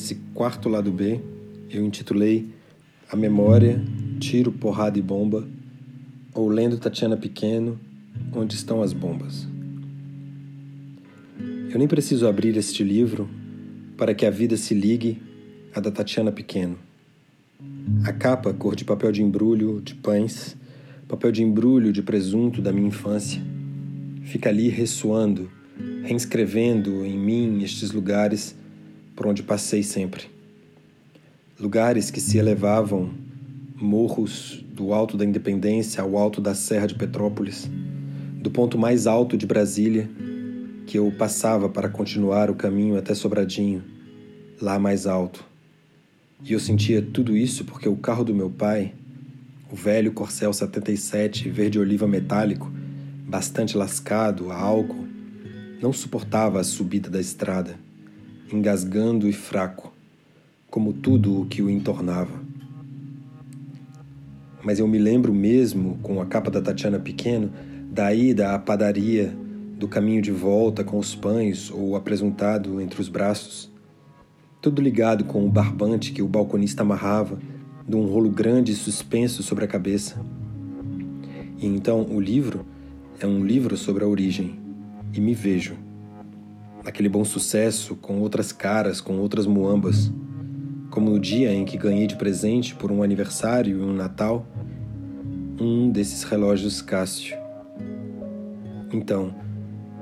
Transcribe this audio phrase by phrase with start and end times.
[0.00, 1.20] esse quarto lado B,
[1.68, 2.48] eu intitulei
[3.10, 3.80] A Memória,
[4.18, 5.46] Tiro, Porrada e Bomba,
[6.34, 7.78] ou Lendo Tatiana Pequeno,
[8.34, 9.46] Onde Estão as Bombas.
[11.70, 13.28] Eu nem preciso abrir este livro
[13.96, 15.22] para que a vida se ligue
[15.74, 16.78] à da Tatiana Pequeno.
[18.04, 20.56] A capa, cor de papel de embrulho de pães,
[21.06, 23.40] papel de embrulho de presunto da minha infância,
[24.22, 25.50] fica ali ressoando,
[26.02, 28.58] reinscrevendo em mim estes lugares
[29.20, 30.30] por onde passei sempre.
[31.60, 33.10] Lugares que se elevavam,
[33.76, 37.70] morros do alto da Independência ao alto da Serra de Petrópolis,
[38.40, 40.08] do ponto mais alto de Brasília,
[40.86, 43.84] que eu passava para continuar o caminho até Sobradinho,
[44.58, 45.44] lá mais alto.
[46.42, 48.94] E eu sentia tudo isso porque o carro do meu pai,
[49.70, 52.72] o velho Corcel 77 verde-oliva metálico,
[53.28, 55.06] bastante lascado a álcool,
[55.78, 57.89] não suportava a subida da estrada
[58.52, 59.92] engasgando e fraco,
[60.70, 62.40] como tudo o que o entornava.
[64.62, 67.50] Mas eu me lembro mesmo, com a capa da Tatiana Pequeno,
[67.90, 69.34] da ida à padaria,
[69.78, 73.70] do caminho de volta com os pães ou apresentado entre os braços,
[74.60, 77.38] tudo ligado com o barbante que o balconista amarrava
[77.88, 80.20] de um rolo grande suspenso sobre a cabeça.
[81.58, 82.66] E então o livro
[83.18, 84.60] é um livro sobre a origem,
[85.14, 85.76] e me vejo
[86.84, 90.12] aquele bom sucesso com outras caras, com outras muambas,
[90.90, 94.46] como no dia em que ganhei de presente por um aniversário e um Natal
[95.60, 97.36] um desses relógios Cássio.
[98.90, 99.34] Então,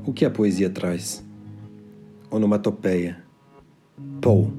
[0.06, 1.26] o que a poesia traz?
[2.30, 3.18] Onomatopeia.
[4.20, 4.52] Pou.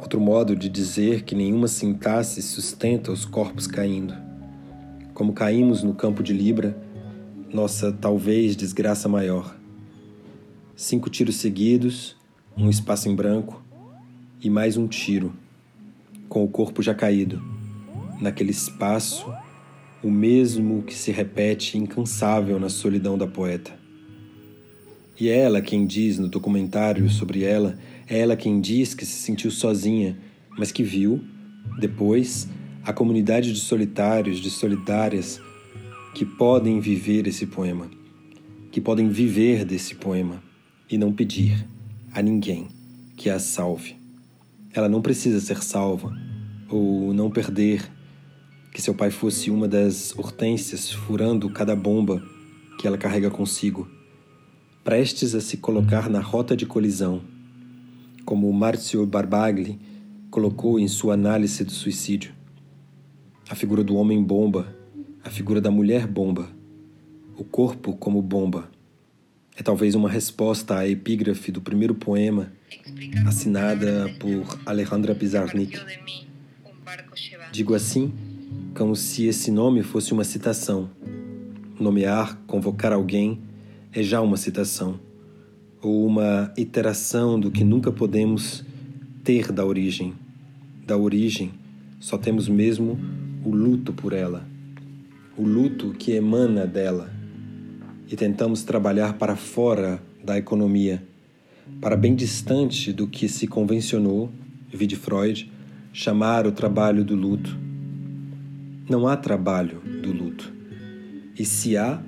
[0.00, 4.14] Outro modo de dizer que nenhuma sintaxe sustenta os corpos caindo.
[5.12, 6.80] Como caímos no campo de Libra,
[7.52, 9.59] nossa talvez desgraça maior
[10.80, 12.16] cinco tiros seguidos,
[12.56, 13.62] um espaço em branco
[14.40, 15.34] e mais um tiro,
[16.26, 17.38] com o corpo já caído.
[18.18, 19.30] Naquele espaço,
[20.02, 23.78] o mesmo que se repete incansável na solidão da poeta.
[25.20, 29.20] E é ela quem diz no documentário sobre ela, é ela quem diz que se
[29.20, 30.18] sentiu sozinha,
[30.56, 31.22] mas que viu,
[31.78, 32.48] depois,
[32.82, 35.42] a comunidade de solitários, de solidárias,
[36.14, 37.90] que podem viver esse poema,
[38.72, 40.48] que podem viver desse poema
[40.90, 41.64] e não pedir
[42.12, 42.66] a ninguém
[43.16, 43.96] que a salve.
[44.72, 46.12] Ela não precisa ser salva
[46.68, 47.88] ou não perder
[48.72, 52.20] que seu pai fosse uma das hortênsias furando cada bomba
[52.78, 53.88] que ela carrega consigo,
[54.82, 57.20] prestes a se colocar na rota de colisão,
[58.24, 59.78] como Márcio Barbagli
[60.30, 62.32] colocou em sua análise do suicídio.
[63.48, 64.74] A figura do homem bomba,
[65.22, 66.48] a figura da mulher bomba,
[67.36, 68.70] o corpo como bomba
[69.60, 72.50] é talvez uma resposta à epígrafe do primeiro poema,
[73.26, 75.78] assinada por Alejandra Pizarnik.
[77.52, 78.10] Digo assim,
[78.74, 80.88] como se esse nome fosse uma citação.
[81.78, 83.38] Nomear, convocar alguém,
[83.92, 84.98] é já uma citação,
[85.82, 88.64] ou uma iteração do que nunca podemos
[89.22, 90.14] ter da origem.
[90.86, 91.52] Da origem,
[91.98, 92.98] só temos mesmo
[93.44, 94.42] o luto por ela,
[95.36, 97.19] o luto que emana dela
[98.10, 101.00] e tentamos trabalhar para fora da economia,
[101.80, 104.28] para bem distante do que se convencionou,
[104.68, 105.50] vide Freud,
[105.92, 107.56] chamar o trabalho do luto.
[108.88, 110.52] Não há trabalho do luto.
[111.38, 112.02] E se há,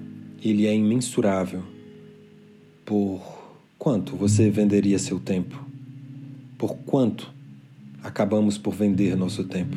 [0.44, 1.62] ele é imensurável.
[2.84, 3.22] Por
[3.78, 5.64] quanto você venderia seu tempo?
[6.58, 7.32] Por quanto
[8.02, 9.76] acabamos por vender nosso tempo?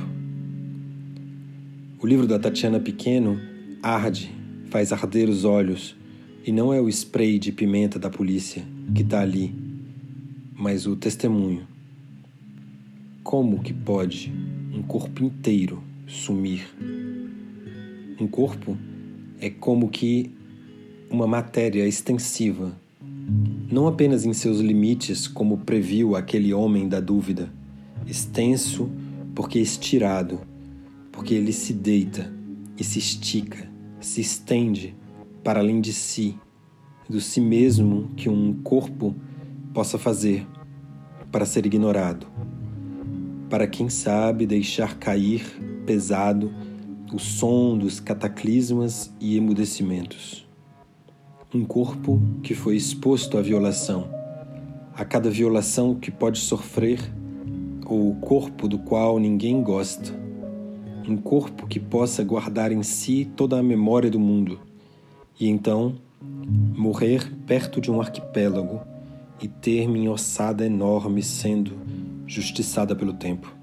[2.01, 3.39] O livro da Tatiana Pequeno
[3.83, 4.33] arde,
[4.71, 5.95] faz arder os olhos
[6.45, 8.63] e não é o spray de pimenta da polícia
[8.93, 9.51] que está ali,
[10.53, 11.67] mas o testemunho.
[13.23, 14.31] Como que pode
[14.71, 16.71] um corpo inteiro sumir?
[18.21, 18.77] Um corpo
[19.39, 20.31] é como que
[21.09, 22.79] uma matéria extensiva,
[23.71, 27.51] não apenas em seus limites, como previu aquele homem da dúvida,
[28.05, 28.87] extenso
[29.33, 30.39] porque estirado,
[31.11, 32.31] porque ele se deita
[32.77, 33.67] e se estica,
[33.99, 34.93] se estende
[35.45, 36.39] para além de si,
[37.07, 39.15] do si mesmo que um corpo
[39.75, 40.43] possa fazer
[41.31, 42.25] para ser ignorado,
[43.47, 45.45] para quem sabe deixar cair
[45.85, 46.51] pesado
[47.13, 50.49] o som dos cataclismas e emudecimentos.
[51.53, 54.09] Um corpo que foi exposto à violação,
[54.95, 56.99] a cada violação que pode sofrer,
[57.85, 60.11] ou o corpo do qual ninguém gosta.
[61.07, 64.59] Um corpo que possa guardar em si toda a memória do mundo
[65.39, 65.95] e então
[66.75, 68.81] morrer perto de um arquipélago
[69.41, 71.73] e ter-me em ossada enorme sendo
[72.25, 73.53] justiçada pelo tempo.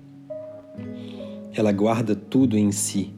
[1.55, 3.13] Ela guarda tudo em si.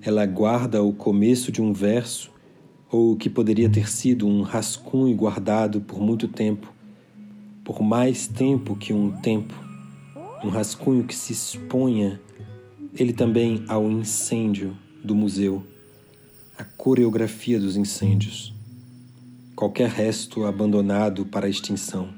[0.00, 2.30] Ela guarda o começo de um verso
[2.90, 6.72] ou o que poderia ter sido um rascunho guardado por muito tempo,
[7.64, 9.54] por mais tempo que um tempo,
[10.42, 12.20] um rascunho que se exponha
[12.94, 15.62] ele também ao incêndio do museu,
[16.58, 18.52] a coreografia dos incêndios,
[19.54, 22.12] qualquer resto abandonado para a extinção.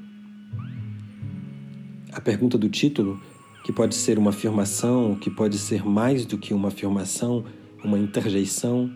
[2.11, 3.21] A pergunta do título,
[3.63, 7.45] que pode ser uma afirmação, que pode ser mais do que uma afirmação,
[7.83, 8.91] uma interjeição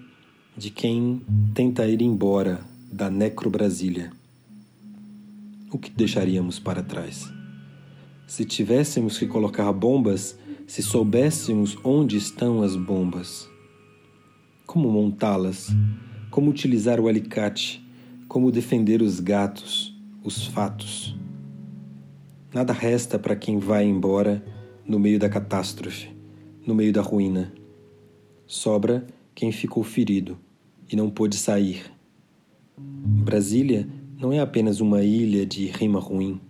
[0.57, 1.21] de quem
[1.53, 4.12] tenta ir embora da Necro-Brasília.
[5.71, 7.31] O que deixaríamos para trás?
[8.25, 13.48] Se tivéssemos que colocar bombas, se soubéssemos onde estão as bombas.
[14.65, 15.69] Como montá-las?
[16.31, 17.85] Como utilizar o alicate?
[18.27, 21.15] Como defender os gatos, os fatos?
[22.53, 24.44] Nada resta para quem vai embora
[24.85, 26.09] no meio da catástrofe,
[26.65, 27.53] no meio da ruína.
[28.47, 30.38] Sobra quem ficou ferido
[30.91, 31.83] e não pôde sair.
[32.77, 36.41] Brasília não é apenas uma ilha de rima ruim,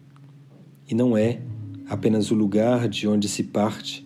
[0.90, 1.42] e não é
[1.88, 4.06] apenas o lugar de onde se parte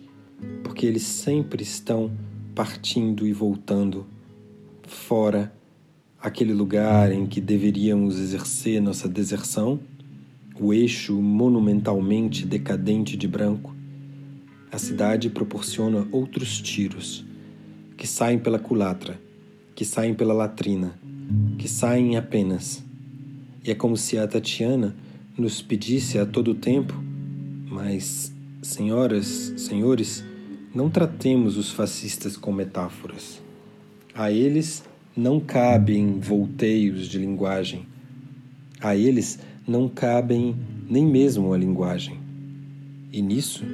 [0.62, 2.10] porque eles sempre estão
[2.54, 4.06] partindo e voltando
[4.86, 5.52] fora
[6.20, 9.80] aquele lugar em que deveríamos exercer nossa deserção,
[10.58, 13.74] o eixo monumentalmente decadente de branco,
[14.70, 17.24] a cidade proporciona outros tiros
[17.96, 19.20] que saem pela culatra,
[19.74, 20.98] que saem pela latrina,
[21.58, 22.84] que saem apenas.
[23.64, 24.94] E é como se a Tatiana
[25.36, 26.94] nos pedisse a todo tempo,
[27.70, 30.24] mas, senhoras, senhores,
[30.72, 33.42] não tratemos os fascistas com metáforas.
[34.14, 34.84] A eles
[35.16, 37.86] não cabem volteios de linguagem.
[38.80, 40.54] A eles não cabem
[40.88, 42.20] nem mesmo a linguagem.
[43.12, 43.64] E nisso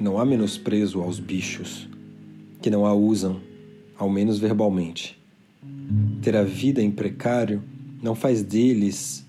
[0.00, 1.88] não há menosprezo aos bichos,
[2.60, 3.40] que não a usam,
[3.96, 5.16] ao menos verbalmente.
[6.20, 7.62] Ter a vida em precário
[8.02, 9.24] não faz deles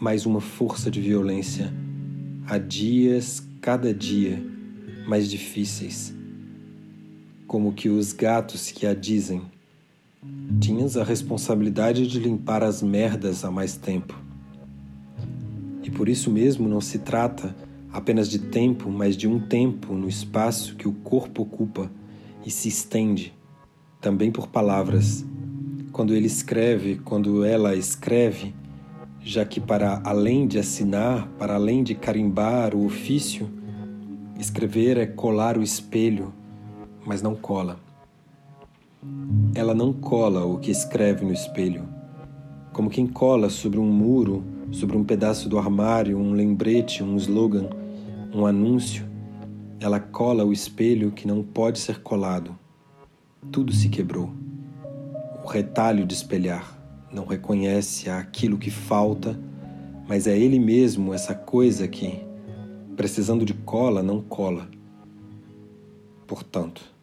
[0.00, 1.72] mais uma força de violência.
[2.46, 4.40] Há dias, cada dia,
[5.08, 6.19] mais difíceis
[7.50, 9.42] como que os gatos que a dizem.
[10.60, 14.16] Tinhas a responsabilidade de limpar as merdas há mais tempo.
[15.82, 17.52] E por isso mesmo não se trata
[17.92, 21.90] apenas de tempo, mas de um tempo no espaço que o corpo ocupa
[22.46, 23.34] e se estende,
[24.00, 25.24] também por palavras.
[25.90, 28.54] Quando ele escreve, quando ela escreve,
[29.20, 33.50] já que para além de assinar, para além de carimbar o ofício,
[34.38, 36.32] escrever é colar o espelho
[37.10, 37.76] mas não cola.
[39.52, 41.88] Ela não cola o que escreve no espelho,
[42.72, 47.68] como quem cola sobre um muro, sobre um pedaço do armário, um lembrete, um slogan,
[48.32, 49.04] um anúncio.
[49.80, 52.56] Ela cola o espelho que não pode ser colado.
[53.50, 54.30] Tudo se quebrou.
[55.42, 56.78] O retalho de espelhar
[57.12, 59.36] não reconhece aquilo que falta,
[60.06, 62.24] mas é ele mesmo essa coisa que,
[62.94, 64.68] precisando de cola, não cola.
[66.24, 66.99] Portanto,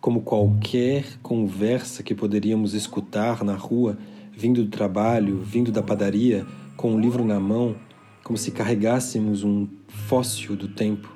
[0.00, 3.98] como qualquer conversa que poderíamos escutar na rua,
[4.32, 7.76] vindo do trabalho, vindo da padaria, com um livro na mão,
[8.24, 11.14] como se carregássemos um fóssil do tempo,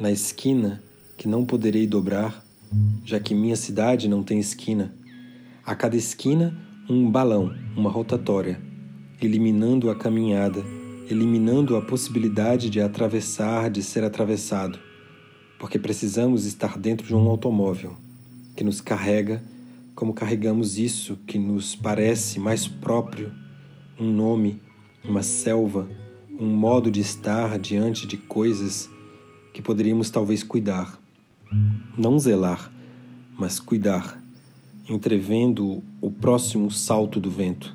[0.00, 0.82] na esquina
[1.18, 2.42] que não poderei dobrar,
[3.04, 4.94] já que minha cidade não tem esquina.
[5.64, 6.56] A cada esquina,
[6.88, 8.58] um balão, uma rotatória,
[9.20, 10.64] eliminando a caminhada,
[11.10, 14.78] eliminando a possibilidade de atravessar, de ser atravessado
[15.62, 17.94] porque precisamos estar dentro de um automóvel
[18.56, 19.40] que nos carrega
[19.94, 23.32] como carregamos isso que nos parece mais próprio,
[23.96, 24.60] um nome,
[25.04, 25.88] uma selva,
[26.36, 28.90] um modo de estar diante de coisas
[29.54, 31.00] que poderíamos talvez cuidar.
[31.96, 32.72] Não zelar,
[33.38, 34.20] mas cuidar,
[34.88, 37.72] entrevendo o próximo salto do vento,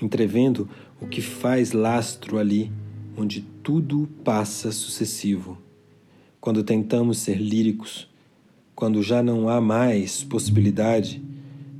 [0.00, 0.66] entrevendo
[0.98, 2.72] o que faz lastro ali
[3.14, 5.58] onde tudo passa sucessivo
[6.40, 8.08] quando tentamos ser líricos,
[8.74, 11.22] quando já não há mais possibilidade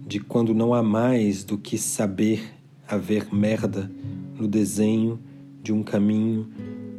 [0.06, 2.42] de quando não há mais do que saber
[2.86, 3.90] haver merda
[4.38, 5.18] no desenho
[5.62, 6.46] de um caminho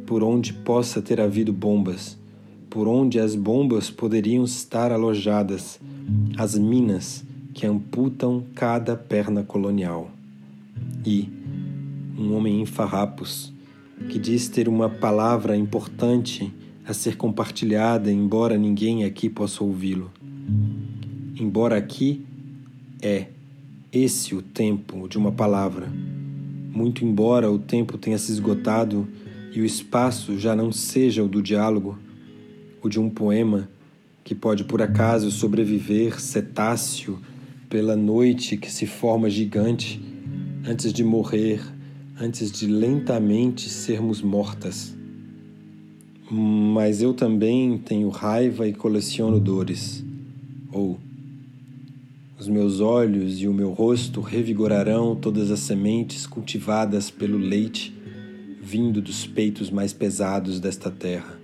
[0.06, 2.18] por onde possa ter havido bombas,
[2.68, 5.78] por onde as bombas poderiam estar alojadas,
[6.36, 10.10] as minas que amputam cada perna colonial.
[11.06, 11.28] E
[12.18, 13.52] um homem em farrapos
[14.08, 16.52] que diz ter uma palavra importante
[16.86, 20.10] a ser compartilhada, embora ninguém aqui possa ouvi-lo.
[21.38, 22.24] Embora aqui
[23.00, 23.26] é
[23.92, 25.92] esse o tempo de uma palavra,
[26.72, 29.06] muito embora o tempo tenha se esgotado
[29.52, 31.98] e o espaço já não seja o do diálogo,
[32.82, 33.68] o de um poema
[34.24, 37.18] que pode por acaso sobreviver cetáceo
[37.68, 40.00] pela noite que se forma gigante
[40.66, 41.60] antes de morrer,
[42.20, 44.96] antes de lentamente sermos mortas.
[46.34, 50.02] Mas eu também tenho raiva e coleciono dores.
[50.72, 50.98] Ou
[52.38, 57.94] os meus olhos e o meu rosto revigorarão todas as sementes cultivadas pelo leite
[58.62, 61.38] vindo dos peitos mais pesados desta terra.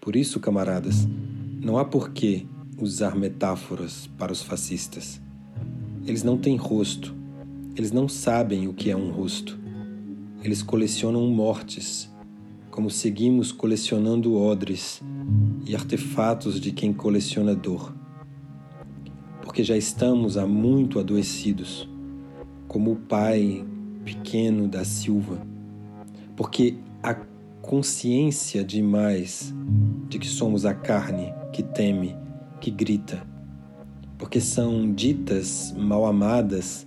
[0.00, 1.06] Por isso, camaradas,
[1.60, 2.46] não há por que
[2.78, 5.20] usar metáforas para os fascistas.
[6.06, 7.14] Eles não têm rosto,
[7.76, 9.58] eles não sabem o que é um rosto.
[10.42, 12.11] Eles colecionam mortes,
[12.72, 15.02] como seguimos colecionando odres
[15.66, 17.94] e artefatos de quem coleciona dor.
[19.42, 21.86] Porque já estamos há muito adoecidos,
[22.66, 23.62] como o pai
[24.06, 25.46] pequeno da Silva.
[26.34, 27.14] Porque a
[27.60, 29.54] consciência demais
[30.08, 32.16] de que somos a carne que teme,
[32.58, 33.22] que grita.
[34.16, 36.86] Porque são ditas mal amadas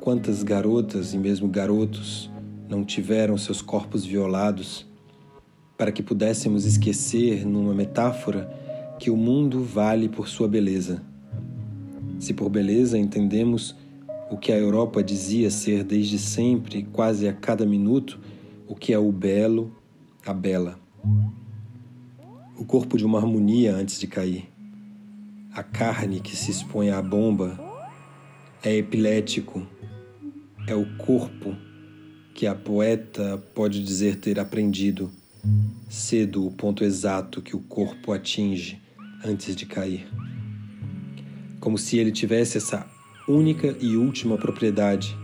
[0.00, 2.30] quantas garotas e mesmo garotos
[2.66, 4.87] não tiveram seus corpos violados
[5.78, 8.50] para que pudéssemos esquecer numa metáfora
[8.98, 11.00] que o mundo vale por sua beleza.
[12.18, 13.76] Se por beleza entendemos
[14.28, 18.18] o que a Europa dizia ser desde sempre, quase a cada minuto,
[18.66, 19.72] o que é o belo,
[20.26, 20.80] a bela.
[22.58, 24.48] O corpo de uma harmonia antes de cair.
[25.54, 27.56] A carne que se expõe à bomba
[28.64, 29.64] é epilético,
[30.66, 31.56] é o corpo
[32.34, 35.10] que a poeta pode dizer ter aprendido
[35.88, 38.80] cedo o ponto exato que o corpo atinge
[39.24, 40.06] antes de cair.
[41.60, 42.86] Como se ele tivesse essa
[43.28, 45.14] única e última propriedade.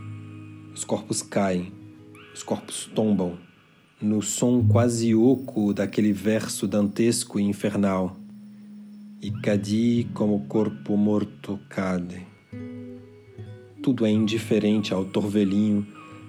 [0.75, 1.73] Os corpos caem,
[2.35, 3.39] os corpos tombam
[4.03, 8.15] no som quase oco daquele verso dantesco e infernal.
[9.23, 12.27] E cadi como corpo morto cade.
[13.83, 15.87] Tudo é indiferente ao torvelinho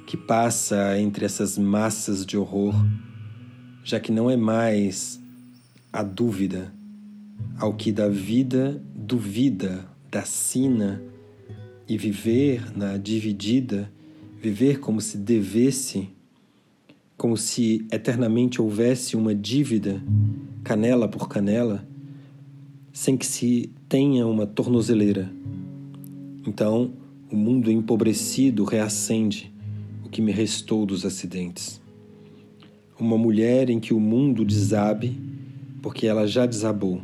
[0.08, 2.74] que passa entre essas massas de horror,
[3.86, 5.22] já que não é mais
[5.94, 6.74] a dúvida
[7.58, 11.02] ao que da vida duvida, da sina,
[11.88, 13.90] e viver na dividida
[14.42, 16.10] viver como se devesse,
[17.18, 20.04] como se eternamente houvesse uma dívida,
[20.64, 21.88] canela por canela,
[22.92, 25.32] sem que se tenha uma tornozeleira.
[26.46, 26.92] Então,
[27.32, 29.54] o mundo empobrecido reacende
[30.04, 31.85] o que me restou dos acidentes.
[33.00, 35.20] Uma mulher em que o mundo desabe,
[35.82, 37.02] porque ela já desabou,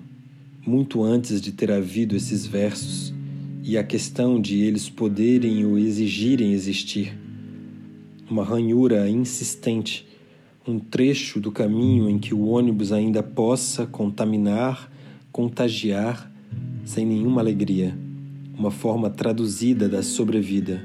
[0.66, 3.14] muito antes de ter havido esses versos
[3.62, 7.18] e a questão de eles poderem ou exigirem existir
[8.30, 10.08] uma ranhura insistente,
[10.66, 14.90] um trecho do caminho em que o ônibus ainda possa contaminar,
[15.30, 16.32] contagiar,
[16.86, 17.94] sem nenhuma alegria,
[18.58, 20.82] uma forma traduzida da sobrevida,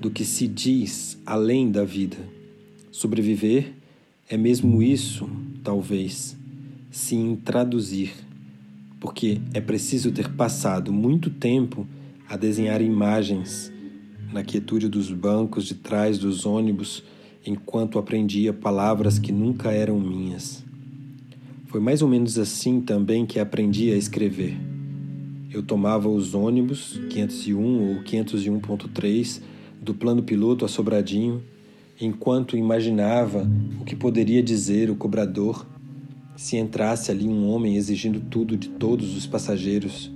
[0.00, 2.16] do que se diz além da vida.
[2.92, 3.79] Sobreviver
[4.30, 5.28] é mesmo isso,
[5.64, 6.38] talvez,
[6.88, 8.12] se intraduzir,
[9.00, 11.84] porque é preciso ter passado muito tempo
[12.28, 13.72] a desenhar imagens
[14.32, 17.02] na quietude dos bancos de trás dos ônibus
[17.44, 20.64] enquanto aprendia palavras que nunca eram minhas.
[21.66, 24.56] Foi mais ou menos assim também que aprendi a escrever.
[25.50, 29.42] Eu tomava os ônibus 501 ou 501.3
[29.82, 31.42] do plano piloto a Sobradinho,
[32.00, 33.46] enquanto imaginava
[33.78, 35.66] o que poderia dizer o cobrador
[36.34, 40.10] se entrasse ali um homem exigindo tudo de todos os passageiros,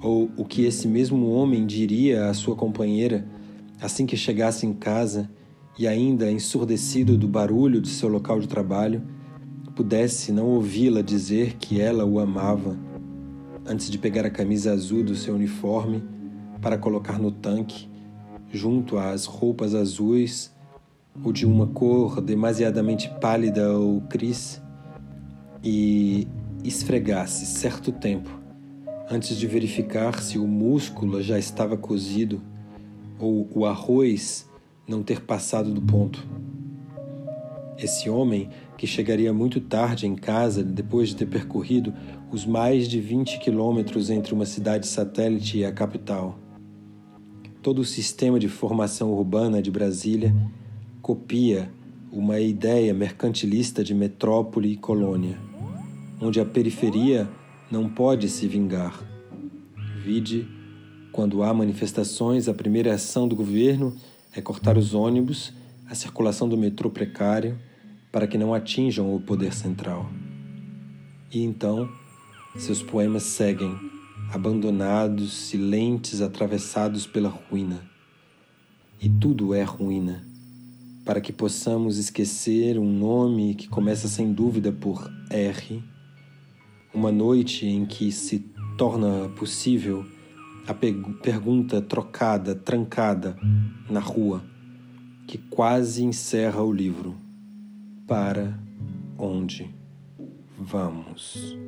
[0.00, 3.26] ou o que esse mesmo homem diria à sua companheira
[3.78, 5.30] assim que chegasse em casa
[5.78, 9.02] e ainda ensurdecido do barulho de seu local de trabalho,
[9.76, 12.78] pudesse não ouvi-la dizer que ela o amava,
[13.66, 16.02] antes de pegar a camisa azul do seu uniforme
[16.60, 17.88] para colocar no tanque,
[18.52, 20.52] junto às roupas azuis
[21.24, 24.60] ou de uma cor demasiadamente pálida ou cris,
[25.62, 26.26] e
[26.64, 28.40] esfregasse certo tempo
[29.10, 32.40] antes de verificar se o músculo já estava cozido
[33.18, 34.48] ou o arroz
[34.86, 36.26] não ter passado do ponto.
[37.76, 41.92] Esse homem, que chegaria muito tarde em casa depois de ter percorrido
[42.30, 46.38] os mais de 20 quilômetros entre uma cidade satélite e a capital.
[47.60, 50.34] Todo o sistema de formação urbana de Brasília
[51.02, 51.70] copia
[52.12, 55.38] uma ideia mercantilista de metrópole e colônia,
[56.20, 57.28] onde a periferia
[57.70, 59.00] não pode se vingar.
[60.04, 60.46] Vide
[61.12, 63.96] quando há manifestações, a primeira ação do governo
[64.34, 65.52] é cortar os ônibus,
[65.88, 67.58] a circulação do metrô precário
[68.12, 70.10] para que não atinjam o poder central.
[71.32, 71.88] E então,
[72.56, 73.76] seus poemas seguem,
[74.32, 77.88] abandonados, silentes, atravessados pela ruína.
[79.00, 80.24] E tudo é ruína,
[81.10, 85.82] para que possamos esquecer um nome que começa sem dúvida por R,
[86.94, 88.38] uma noite em que se
[88.78, 90.06] torna possível
[90.68, 93.36] a pergunta trocada, trancada
[93.90, 94.40] na rua,
[95.26, 97.16] que quase encerra o livro:
[98.06, 98.56] Para
[99.18, 99.68] onde
[100.56, 101.58] vamos?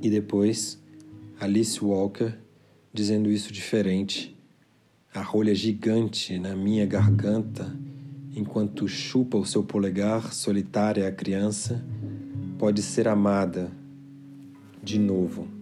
[0.00, 0.82] E depois,
[1.38, 2.38] Alice Walker
[2.90, 4.34] dizendo isso diferente,
[5.18, 7.74] a rolha gigante na minha garganta,
[8.36, 11.84] enquanto chupa o seu polegar solitária a criança,
[12.56, 13.72] pode ser amada
[14.80, 15.57] de novo.